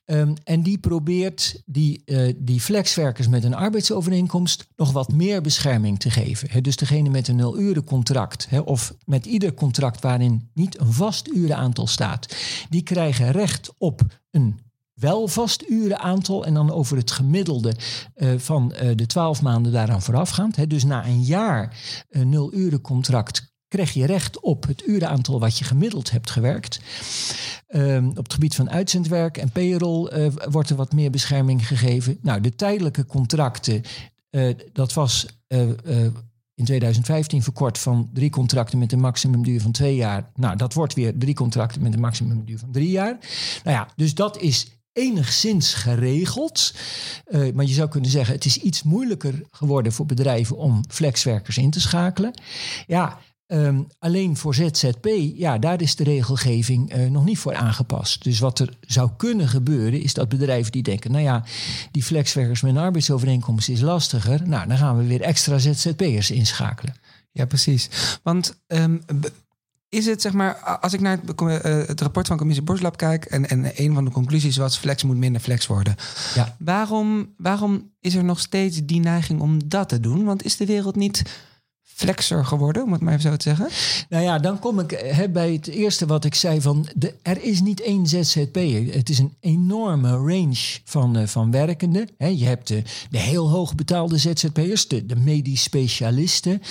Um, 0.07 0.35
en 0.45 0.62
die 0.62 0.79
probeert 0.79 1.62
die, 1.67 2.02
uh, 2.07 2.33
die 2.37 2.61
flexwerkers 2.61 3.29
met 3.29 3.45
een 3.45 3.55
arbeidsovereenkomst 3.55 4.69
nog 4.76 4.93
wat 4.93 5.12
meer 5.12 5.40
bescherming 5.40 5.99
te 5.99 6.11
geven. 6.11 6.62
Dus 6.62 6.76
degene 6.76 7.09
met 7.09 7.29
een 7.29 7.37
nul-urencontract, 7.37 8.47
hè, 8.49 8.59
of 8.59 8.95
met 9.05 9.26
ieder 9.26 9.55
contract 9.55 10.00
waarin 10.00 10.50
niet 10.55 10.81
een 10.81 10.93
vast 10.93 11.29
urenaantal 11.29 11.87
staat, 11.87 12.37
die 12.69 12.83
krijgen 12.83 13.31
recht 13.31 13.71
op 13.79 14.00
een 14.31 14.61
wel 15.00 15.28
vast 15.28 15.69
urenaantal 15.69 16.45
en 16.47 16.54
dan 16.54 16.73
over 16.73 16.97
het 16.97 17.11
gemiddelde 17.11 17.75
uh, 18.16 18.38
van 18.38 18.75
uh, 18.75 18.90
de 18.97 19.07
twaalf 19.07 19.42
maanden 19.42 19.73
daaraan 19.73 20.02
voorafgaand. 20.02 20.57
Hè. 20.57 20.66
Dus 20.66 20.85
na 20.85 21.07
een 21.07 21.23
jaar 21.23 21.76
uh, 22.11 22.25
nul 22.25 22.54
uren 22.54 22.80
contract 22.80 23.49
krijg 23.69 23.92
je 23.92 24.07
recht 24.07 24.40
op 24.40 24.66
het 24.66 24.87
urenaantal 24.87 25.40
wat 25.40 25.59
je 25.59 25.64
gemiddeld 25.64 26.11
hebt 26.11 26.30
gewerkt. 26.30 26.80
Um, 27.69 28.09
op 28.09 28.16
het 28.16 28.33
gebied 28.33 28.54
van 28.54 28.71
uitzendwerk 28.71 29.37
en 29.37 29.50
payroll 29.50 30.30
wordt 30.50 30.71
er 30.71 30.76
wat 30.76 30.92
meer 30.92 31.11
bescherming 31.11 31.66
gegeven. 31.66 32.19
Nou, 32.23 32.40
de 32.40 32.54
tijdelijke 32.54 33.07
contracten, 33.07 33.83
dat 34.73 34.92
was 34.92 35.26
in 36.61 36.66
2015 36.66 37.42
verkort 37.42 37.78
van 37.78 38.11
drie 38.12 38.30
contracten 38.30 38.78
met 38.78 38.92
een 38.92 39.00
maximumduur 39.00 39.61
van 39.61 39.73
twee 39.73 39.95
jaar. 39.95 40.30
Nou, 40.35 40.57
dat 40.57 40.75
wordt 40.75 40.95
weer 40.95 41.19
drie 41.19 41.35
contracten 41.35 41.83
met 41.83 41.95
een 41.95 42.00
maximumduur 42.00 42.59
van 42.59 42.71
drie 42.71 42.90
jaar. 42.90 43.19
Nou 43.64 43.76
ja, 43.76 43.88
dus 43.97 44.14
dat 44.14 44.40
is 44.40 44.80
enigszins 44.92 45.75
geregeld. 45.75 46.75
Uh, 47.28 47.52
maar 47.52 47.64
je 47.64 47.75
zou 47.75 47.88
kunnen 47.88 48.11
zeggen, 48.11 48.35
het 48.35 48.44
is 48.44 48.56
iets 48.56 48.82
moeilijker 48.82 49.42
geworden 49.50 49.92
voor 49.92 50.06
bedrijven 50.06 50.56
om 50.56 50.85
flexwerkers 50.88 51.59
in 51.59 51.70
te 51.70 51.80
schakelen. 51.80 52.40
Ja, 52.87 53.18
Um, 53.52 53.87
alleen 53.99 54.37
voor 54.37 54.54
ZZP, 54.54 55.06
ja, 55.35 55.59
daar 55.59 55.80
is 55.80 55.97
de 55.97 56.04
regelgeving 56.04 56.97
uh, 56.97 57.11
nog 57.11 57.25
niet 57.25 57.38
voor 57.38 57.54
aangepast. 57.54 58.25
Dus 58.25 58.38
wat 58.38 58.59
er 58.59 58.76
zou 58.80 59.11
kunnen 59.16 59.49
gebeuren, 59.49 60.00
is 60.00 60.14
dat 60.14 60.28
bedrijven 60.28 60.73
die 60.73 60.82
denken: 60.82 61.11
nou 61.12 61.25
ja, 61.25 61.44
die 61.90 62.02
flexwerkers 62.02 62.61
met 62.61 62.70
een 62.75 62.80
arbeidsovereenkomst 62.80 63.68
is 63.68 63.80
lastiger. 63.80 64.49
Nou, 64.49 64.68
dan 64.68 64.76
gaan 64.76 64.97
we 64.97 65.04
weer 65.04 65.20
extra 65.20 65.59
ZZP'ers 65.59 66.30
inschakelen. 66.30 66.94
Ja, 67.32 67.47
precies. 67.47 67.88
Want 68.23 68.61
um, 68.66 69.02
is 69.90 70.06
het, 70.06 70.23
zeg 70.23 70.32
maar, 70.32 70.54
als 70.54 70.92
ik 70.92 71.00
naar 71.00 71.18
het, 71.26 71.40
uh, 71.40 71.59
het 71.62 72.00
rapport 72.00 72.26
van 72.26 72.37
commissie 72.37 72.64
Borslab 72.64 72.97
kijk... 72.97 73.25
En, 73.25 73.49
en 73.49 73.70
een 73.75 73.94
van 73.94 74.04
de 74.04 74.11
conclusies 74.11 74.56
was 74.56 74.76
flex 74.76 75.02
moet 75.02 75.16
minder 75.16 75.40
flex 75.40 75.66
worden. 75.66 75.94
Ja. 76.35 76.56
Waarom, 76.59 77.35
waarom 77.37 77.90
is 78.00 78.14
er 78.14 78.25
nog 78.25 78.40
steeds 78.40 78.80
die 78.85 79.00
neiging 79.00 79.40
om 79.40 79.68
dat 79.68 79.88
te 79.88 80.00
doen? 80.00 80.25
Want 80.25 80.44
is 80.44 80.56
de 80.56 80.66
wereld 80.66 80.97
niet 80.97 81.23
flexer 82.00 82.45
geworden, 82.45 82.83
om 82.83 82.92
het 82.92 83.00
maar 83.00 83.12
even 83.12 83.30
zo 83.30 83.37
te 83.37 83.49
zeggen? 83.49 83.69
Nou 84.09 84.25
ja, 84.25 84.38
dan 84.38 84.59
kom 84.59 84.78
ik 84.78 84.90
he, 84.90 85.28
bij 85.28 85.52
het 85.52 85.66
eerste 85.66 86.07
wat 86.07 86.25
ik 86.25 86.35
zei 86.35 86.61
van 86.61 86.87
de, 86.95 87.14
er 87.23 87.42
is 87.42 87.61
niet 87.61 87.80
één 87.80 88.07
ZZP. 88.07 88.54
Het 88.92 89.09
is 89.09 89.19
een 89.19 89.35
enorme 89.40 90.11
range 90.11 90.78
van, 90.85 91.19
uh, 91.19 91.26
van 91.26 91.50
werkenden. 91.50 92.09
Je 92.19 92.45
hebt 92.45 92.69
de, 92.69 92.83
de 93.11 93.19
heel 93.19 93.50
hoog 93.50 93.75
betaalde 93.75 94.19
ZZP'ers, 94.19 94.88
de, 94.88 95.07
de 95.07 95.16
medisch 95.16 95.62
specialisten. 95.62 96.62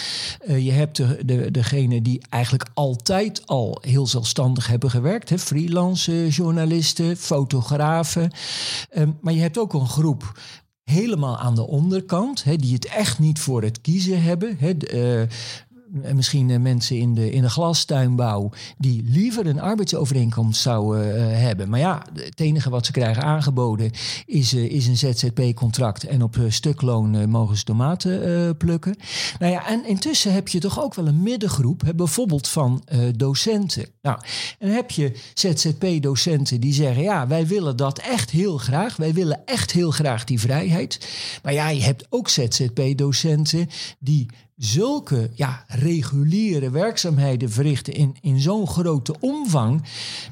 Uh, 0.48 0.65
je 0.65 0.71
hebt 0.71 0.98
de, 0.98 1.19
de, 1.25 1.51
degene 1.51 2.01
die 2.01 2.21
eigenlijk 2.29 2.69
altijd 2.74 3.48
al 3.48 3.77
heel 3.81 4.07
zelfstandig 4.07 4.67
hebben 4.67 4.89
gewerkt. 4.89 5.41
Freelance 5.41 6.27
journalisten, 6.27 7.17
fotografen. 7.17 8.31
Um, 8.98 9.17
maar 9.21 9.33
je 9.33 9.41
hebt 9.41 9.57
ook 9.57 9.74
een 9.74 9.88
groep 9.88 10.33
helemaal 10.89 11.38
aan 11.38 11.55
de 11.55 11.67
onderkant, 11.67 12.43
hè, 12.43 12.55
die 12.55 12.74
het 12.74 12.86
echt 12.86 13.19
niet 13.19 13.39
voor 13.39 13.62
het 13.62 13.81
kiezen 13.81 14.22
hebben. 14.22 14.58
Hè, 14.60 14.74
uh, 14.93 15.27
misschien 16.13 16.50
uh, 16.50 16.60
mensen 16.60 16.98
in 16.98 17.13
de, 17.13 17.31
in 17.31 17.41
de 17.41 17.50
glastuinbouw 17.50 18.51
die 18.77 19.03
liever 19.05 19.48
een 19.48 19.62
arbeidsovereenkomst 19.62 20.62
zouden 20.62 21.15
uh, 21.15 21.38
hebben. 21.38 21.69
Maar 21.69 21.79
ja, 21.79 22.05
het 22.13 22.39
enige 22.39 22.69
wat 22.69 22.86
ze 22.86 22.91
krijgen 22.91 23.24
aangeboden 23.24 23.91
is, 24.25 24.53
uh, 24.53 24.63
is 24.63 24.88
een 24.88 24.98
ZZP-contract. 24.98 26.03
En 26.03 26.24
op 26.24 26.38
stukloon 26.48 27.29
mogen 27.29 27.58
ze 27.58 27.63
tomaten 27.63 28.58
plukken. 28.58 28.96
Nou 29.39 29.51
ja, 29.51 29.67
en 29.67 29.88
intussen 29.88 30.34
heb 30.34 30.48
je 30.48 30.60
toch 30.60 30.81
ook 30.81 30.96
wel 30.96 31.08
een 31.08 31.24
middengroep, 31.24 31.93
bijvoorbeeld 31.96 32.48
van 32.48 32.84
docenten. 33.15 33.86
Nou, 34.01 34.19
en 34.60 34.67
dan 34.67 34.75
heb 34.75 34.91
je 34.91 35.12
ZZP-docenten 35.34 36.60
die 36.60 36.74
zeggen: 36.74 37.03
ja, 37.03 37.27
wij 37.27 37.48
willen 37.48 37.77
dat 37.77 38.00
echt 38.00 38.29
heel 38.29 38.58
graag. 38.58 38.96
Wij 38.96 39.13
willen 39.13 39.41
echt 39.46 39.72
heel 39.72 39.91
graag 39.91 40.24
die 40.24 40.39
vrijheid. 40.39 41.08
Maar 41.43 41.53
ja, 41.53 41.69
je 41.69 41.81
hebt 41.81 42.05
ook 42.10 42.29
ZZP-docenten 42.29 43.69
die 44.00 44.27
zulke 44.60 45.30
ja, 45.36 45.66
reguliere 45.68 46.70
werkzaamheden 46.70 47.51
verrichten 47.51 47.94
in, 47.94 48.16
in 48.22 48.39
zo'n 48.39 48.68
grote 48.68 49.16
omvang, 49.20 49.84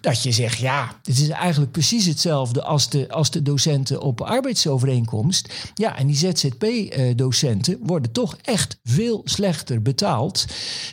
dat 0.01 0.23
je 0.23 0.31
zegt, 0.31 0.57
ja, 0.57 0.99
het 1.03 1.17
is 1.17 1.29
eigenlijk 1.29 1.71
precies 1.71 2.05
hetzelfde 2.05 2.63
als 2.63 2.89
de, 2.89 3.09
als 3.11 3.31
de 3.31 3.41
docenten 3.41 4.01
op 4.01 4.21
arbeidsovereenkomst. 4.21 5.71
Ja, 5.73 5.97
en 5.97 6.07
die 6.07 6.15
ZZP-docenten 6.15 7.79
worden 7.81 8.11
toch 8.11 8.37
echt 8.41 8.79
veel 8.83 9.21
slechter 9.23 9.81
betaald. 9.81 10.45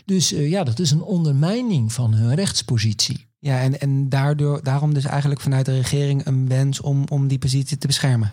Dus 0.05 0.33
uh, 0.33 0.51
ja, 0.51 0.65
dat 0.65 0.79
is 0.79 0.91
een 0.91 1.03
ondermijning 1.03 1.93
van 1.93 2.15
hun 2.15 2.35
rechtspositie. 2.35 3.24
Ja, 3.45 3.61
en, 3.61 3.81
en 3.81 4.09
daardoor, 4.09 4.63
daarom 4.63 4.95
dus 4.95 5.05
eigenlijk 5.05 5.41
vanuit 5.41 5.67
de 5.67 5.77
regering 5.77 6.27
een 6.27 6.49
wens 6.49 6.81
om, 6.81 7.05
om 7.09 7.29
die 7.29 7.39
positie 7.39 7.79
te 7.79 7.87
beschermen. 7.87 8.33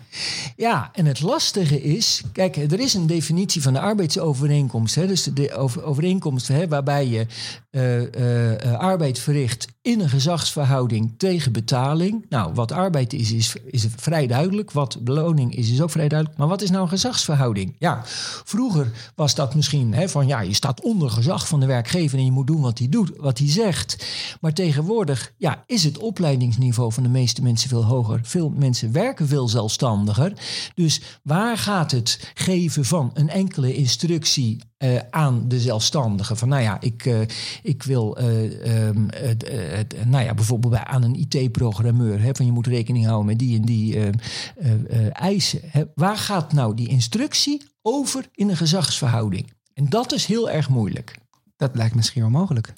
Ja, 0.56 0.90
en 0.92 1.06
het 1.06 1.20
lastige 1.20 1.82
is, 1.82 2.22
kijk, 2.32 2.56
er 2.56 2.80
is 2.80 2.94
een 2.94 3.06
definitie 3.06 3.62
van 3.62 3.72
de 3.72 3.80
arbeidsovereenkomst. 3.80 4.94
Hè, 4.94 5.06
dus 5.06 5.24
de 5.24 5.54
overeenkomst 5.82 6.48
hè, 6.48 6.68
waarbij 6.68 7.06
je 7.06 7.26
uh, 7.70 8.00
uh, 8.00 8.78
arbeid 8.78 9.18
verricht 9.18 9.66
in 9.82 10.00
een 10.00 10.08
gezagsverhouding 10.08 11.14
tegen 11.16 11.52
betaling. 11.52 12.26
Nou, 12.28 12.54
wat 12.54 12.72
arbeid 12.72 13.12
is, 13.12 13.32
is, 13.32 13.56
is 13.64 13.86
vrij 13.96 14.26
duidelijk. 14.26 14.70
Wat 14.70 14.98
beloning 15.00 15.56
is, 15.56 15.70
is 15.70 15.80
ook 15.80 15.90
vrij 15.90 16.08
duidelijk. 16.08 16.38
Maar 16.38 16.48
wat 16.48 16.62
is 16.62 16.70
nou 16.70 16.82
een 16.82 16.88
gezagsverhouding? 16.88 17.76
Ja, 17.78 18.00
vroeger 18.44 19.12
was 19.14 19.34
dat 19.34 19.54
misschien 19.54 19.94
hè, 19.94 20.08
van 20.08 20.26
ja, 20.26 20.40
je 20.40 20.54
staat 20.54 20.82
onder 20.82 21.10
gezag 21.10 21.48
van 21.48 21.60
de 21.60 21.66
werkgever 21.66 22.18
en 22.18 22.24
je 22.24 22.30
moet 22.30 22.46
doen 22.46 22.60
wat 22.60 22.78
hij 22.78 22.88
doet, 22.88 23.12
wat 23.16 23.38
hij 23.38 23.48
zegt. 23.48 24.06
Maar 24.40 24.52
tegenwoordig 24.52 25.32
ja, 25.36 25.64
is 25.66 25.84
het 25.84 25.98
opleidingsniveau 25.98 26.92
van 26.92 27.02
de 27.02 27.08
meeste 27.08 27.42
mensen 27.42 27.68
veel 27.68 27.84
hoger. 27.84 28.20
Veel 28.22 28.50
mensen 28.50 28.92
werken 28.92 29.28
veel 29.28 29.48
zelfstandiger. 29.48 30.32
Dus 30.74 31.00
waar 31.22 31.58
gaat 31.58 31.90
het 31.90 32.32
geven 32.34 32.84
van 32.84 33.10
een 33.14 33.28
enkele 33.28 33.74
instructie 33.74 34.60
uh, 34.82 34.98
aan 35.10 35.48
de 35.48 35.60
zelfstandige. 35.60 36.36
Van 36.36 36.48
nou 36.48 36.62
ja, 36.62 36.80
ik, 36.80 37.04
uh, 37.04 37.20
ik 37.62 37.82
wil 37.82 38.18
uh, 38.20 38.86
um, 38.86 39.08
nou 40.06 40.24
ja, 40.24 40.34
bijvoorbeeld 40.34 40.72
bij, 40.72 40.84
aan 40.84 41.02
een 41.02 41.26
IT-programmeur. 41.28 42.34
Van 42.36 42.46
je 42.46 42.52
moet 42.52 42.66
rekening 42.66 43.04
houden 43.04 43.26
met 43.26 43.38
die 43.38 43.56
en 43.56 43.64
die 43.64 44.10
eisen. 45.10 45.60
Hè. 45.66 45.82
Waar 45.94 46.16
gaat 46.16 46.52
nou 46.52 46.74
die 46.74 46.88
instructie 46.88 47.62
over 47.82 48.28
in 48.34 48.48
een 48.48 48.56
gezagsverhouding? 48.56 49.52
En 49.74 49.88
dat 49.88 50.12
is 50.12 50.26
heel 50.26 50.50
erg 50.50 50.68
moeilijk. 50.68 51.18
Dat 51.56 51.76
lijkt 51.76 51.94
misschien 51.94 52.24
onmogelijk. 52.24 52.72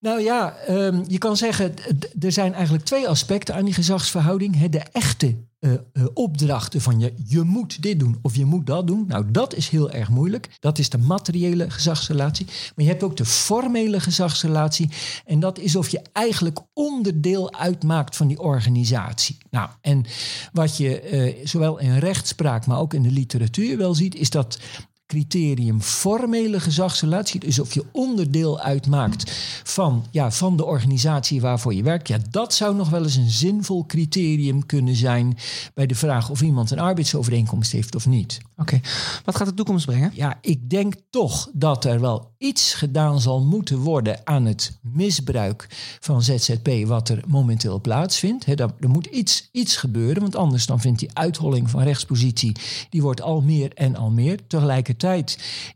Nou 0.00 0.20
ja, 0.20 0.54
um, 0.68 1.04
je 1.06 1.18
kan 1.18 1.36
zeggen, 1.36 1.74
er 2.20 2.32
zijn 2.32 2.54
eigenlijk 2.54 2.84
twee 2.84 3.08
aspecten 3.08 3.54
aan 3.54 3.64
die 3.64 3.74
gezagsverhouding. 3.74 4.68
De 4.68 4.82
echte 4.92 5.36
uh, 5.60 5.72
uh, 5.92 6.04
opdrachten 6.14 6.80
van 6.80 7.00
je, 7.00 7.12
je 7.24 7.42
moet 7.42 7.82
dit 7.82 7.98
doen 7.98 8.18
of 8.22 8.36
je 8.36 8.44
moet 8.44 8.66
dat 8.66 8.86
doen. 8.86 9.04
Nou, 9.08 9.30
dat 9.30 9.54
is 9.54 9.68
heel 9.68 9.90
erg 9.90 10.08
moeilijk. 10.08 10.48
Dat 10.60 10.78
is 10.78 10.90
de 10.90 10.98
materiële 10.98 11.70
gezagsrelatie. 11.70 12.46
Maar 12.46 12.84
je 12.84 12.90
hebt 12.90 13.02
ook 13.02 13.16
de 13.16 13.24
formele 13.24 14.00
gezagsrelatie. 14.00 14.90
En 15.24 15.40
dat 15.40 15.58
is 15.58 15.76
of 15.76 15.88
je 15.88 16.00
eigenlijk 16.12 16.58
onderdeel 16.72 17.54
uitmaakt 17.54 18.16
van 18.16 18.26
die 18.26 18.40
organisatie. 18.40 19.36
Nou, 19.50 19.68
en 19.80 20.04
wat 20.52 20.76
je 20.76 21.10
uh, 21.10 21.46
zowel 21.46 21.78
in 21.78 21.98
rechtspraak, 21.98 22.66
maar 22.66 22.78
ook 22.78 22.94
in 22.94 23.02
de 23.02 23.10
literatuur 23.10 23.76
wel 23.76 23.94
ziet, 23.94 24.14
is 24.14 24.30
dat 24.30 24.58
criterium 25.06 25.80
formele 25.80 26.60
gezagsrelatie. 26.60 27.40
Dus 27.40 27.58
of 27.58 27.74
je 27.74 27.84
onderdeel 27.92 28.60
uitmaakt 28.60 29.30
van, 29.64 30.04
ja, 30.10 30.30
van 30.30 30.56
de 30.56 30.64
organisatie 30.64 31.40
waarvoor 31.40 31.74
je 31.74 31.82
werkt. 31.82 32.08
Ja, 32.08 32.18
dat 32.30 32.54
zou 32.54 32.76
nog 32.76 32.88
wel 32.88 33.02
eens 33.02 33.16
een 33.16 33.30
zinvol 33.30 33.86
criterium 33.86 34.66
kunnen 34.66 34.96
zijn 34.96 35.36
bij 35.74 35.86
de 35.86 35.94
vraag 35.94 36.30
of 36.30 36.42
iemand 36.42 36.70
een 36.70 36.78
arbeidsovereenkomst 36.78 37.72
heeft 37.72 37.94
of 37.94 38.06
niet. 38.06 38.38
Oké, 38.56 38.80
wat 39.24 39.36
gaat 39.36 39.46
de 39.46 39.54
toekomst 39.54 39.86
brengen? 39.86 40.10
Ja, 40.14 40.38
ik 40.40 40.70
denk 40.70 40.94
toch 41.10 41.50
dat 41.52 41.84
er 41.84 42.00
wel 42.00 42.34
iets 42.38 42.74
gedaan 42.74 43.20
zal 43.20 43.40
moeten 43.40 43.78
worden 43.78 44.20
aan 44.24 44.44
het 44.44 44.78
misbruik 44.82 45.66
van 46.00 46.22
ZZP 46.22 46.68
wat 46.86 47.08
er 47.08 47.22
momenteel 47.26 47.80
plaatsvindt. 47.80 48.44
He, 48.44 48.54
er 48.54 48.88
moet 48.88 49.06
iets, 49.06 49.48
iets 49.52 49.76
gebeuren, 49.76 50.22
want 50.22 50.36
anders 50.36 50.66
dan 50.66 50.80
vindt 50.80 50.98
die 50.98 51.10
uitholling 51.12 51.70
van 51.70 51.82
rechtspositie, 51.82 52.56
die 52.90 53.02
wordt 53.02 53.22
al 53.22 53.40
meer 53.40 53.72
en 53.74 53.96
al 53.96 54.10
meer. 54.10 54.46
Tegelijkertijd 54.46 54.95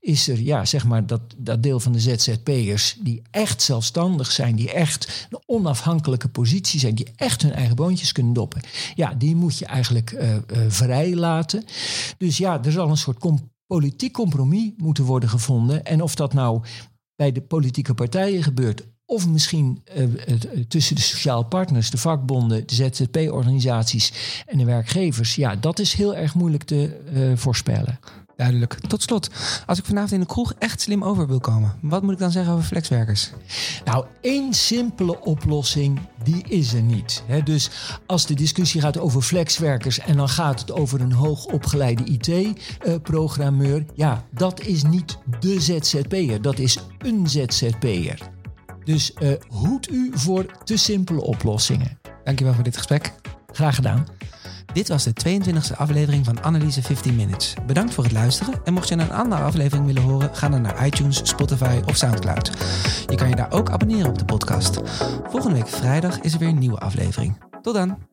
is 0.00 0.28
er, 0.28 0.40
ja, 0.40 0.64
zeg 0.64 0.86
maar, 0.86 1.06
dat, 1.06 1.20
dat 1.36 1.62
deel 1.62 1.80
van 1.80 1.92
de 1.92 2.00
ZZP'ers 2.00 2.96
die 3.00 3.22
echt 3.30 3.62
zelfstandig 3.62 4.32
zijn, 4.32 4.56
die 4.56 4.72
echt 4.72 5.26
een 5.30 5.42
onafhankelijke 5.46 6.28
positie 6.28 6.80
zijn, 6.80 6.94
die 6.94 7.12
echt 7.16 7.42
hun 7.42 7.52
eigen 7.52 7.76
boontjes 7.76 8.12
kunnen 8.12 8.32
doppen. 8.32 8.60
Ja, 8.94 9.14
die 9.14 9.36
moet 9.36 9.58
je 9.58 9.66
eigenlijk 9.66 10.12
uh, 10.12 10.36
vrij 10.68 11.14
laten. 11.14 11.64
Dus 12.18 12.36
ja, 12.36 12.64
er 12.64 12.72
zal 12.72 12.88
een 12.88 12.96
soort 12.96 13.24
politiek 13.66 14.12
compromis 14.12 14.70
moeten 14.76 15.04
worden 15.04 15.28
gevonden. 15.28 15.84
En 15.84 16.02
of 16.02 16.14
dat 16.14 16.32
nou 16.32 16.62
bij 17.16 17.32
de 17.32 17.42
politieke 17.42 17.94
partijen 17.94 18.42
gebeurt 18.42 18.86
of 19.04 19.28
misschien 19.28 19.82
uh, 19.96 20.04
tussen 20.68 20.96
de 20.96 21.02
sociaal 21.02 21.44
partners, 21.44 21.90
de 21.90 21.98
vakbonden, 21.98 22.66
de 22.66 22.74
ZZP-organisaties 22.74 24.12
en 24.46 24.58
de 24.58 24.64
werkgevers. 24.64 25.34
Ja, 25.34 25.56
dat 25.56 25.78
is 25.78 25.92
heel 25.92 26.16
erg 26.16 26.34
moeilijk 26.34 26.64
te 26.64 27.00
voorspellen. 27.36 27.98
Duidelijk. 28.40 28.74
Tot 28.74 29.02
slot, 29.02 29.30
als 29.66 29.78
ik 29.78 29.84
vanavond 29.84 30.12
in 30.12 30.20
de 30.20 30.26
kroeg 30.26 30.54
echt 30.58 30.80
slim 30.80 31.04
over 31.04 31.26
wil 31.26 31.40
komen, 31.40 31.74
wat 31.80 32.02
moet 32.02 32.12
ik 32.12 32.18
dan 32.18 32.30
zeggen 32.30 32.52
over 32.52 32.64
flexwerkers? 32.64 33.30
Nou, 33.84 34.04
één 34.20 34.54
simpele 34.54 35.20
oplossing, 35.20 36.00
die 36.22 36.42
is 36.48 36.72
er 36.72 36.82
niet. 36.82 37.22
dus 37.44 37.70
als 38.06 38.26
de 38.26 38.34
discussie 38.34 38.80
gaat 38.80 38.98
over 38.98 39.22
flexwerkers 39.22 39.98
en 39.98 40.16
dan 40.16 40.28
gaat 40.28 40.60
het 40.60 40.72
over 40.72 41.00
een 41.00 41.12
hoogopgeleide 41.12 42.04
IT-programmeur, 42.04 43.84
ja, 43.94 44.24
dat 44.30 44.60
is 44.60 44.82
niet 44.82 45.18
de 45.40 45.60
ZZP'er, 45.60 46.42
dat 46.42 46.58
is 46.58 46.78
een 46.98 47.28
ZZP'er. 47.28 48.18
Dus 48.84 49.12
uh, 49.18 49.32
hoed 49.48 49.90
u 49.90 50.10
voor 50.14 50.46
te 50.64 50.76
simpele 50.76 51.20
oplossingen. 51.22 51.98
Dankjewel 52.24 52.54
voor 52.54 52.64
dit 52.64 52.76
gesprek. 52.76 53.12
Graag 53.52 53.74
gedaan. 53.74 54.06
Dit 54.72 54.88
was 54.88 55.04
de 55.04 55.12
22e 55.28 55.76
aflevering 55.76 56.24
van 56.24 56.42
Analyse 56.42 56.82
15 56.82 57.16
Minutes. 57.16 57.54
Bedankt 57.66 57.94
voor 57.94 58.04
het 58.04 58.12
luisteren 58.12 58.54
en 58.64 58.72
mocht 58.72 58.88
je 58.88 58.94
een 58.94 59.12
andere 59.12 59.42
aflevering 59.42 59.86
willen 59.86 60.02
horen, 60.02 60.34
ga 60.34 60.48
dan 60.48 60.62
naar 60.62 60.86
iTunes, 60.86 61.20
Spotify 61.28 61.80
of 61.86 61.96
Soundcloud. 61.96 62.50
Je 63.06 63.16
kan 63.16 63.28
je 63.28 63.36
daar 63.36 63.52
ook 63.52 63.70
abonneren 63.70 64.08
op 64.08 64.18
de 64.18 64.24
podcast. 64.24 64.80
Volgende 65.28 65.56
week 65.56 65.68
vrijdag 65.68 66.20
is 66.20 66.32
er 66.32 66.38
weer 66.38 66.48
een 66.48 66.58
nieuwe 66.58 66.78
aflevering. 66.78 67.38
Tot 67.62 67.74
dan! 67.74 68.09